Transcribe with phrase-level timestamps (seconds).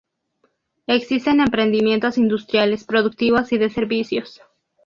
[0.87, 4.41] Existen emprendimientos industriales, productivos y de servicios.